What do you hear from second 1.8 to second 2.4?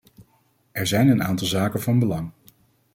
van belang.